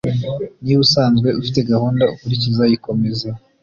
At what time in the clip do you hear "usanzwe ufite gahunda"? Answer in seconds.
0.85-2.03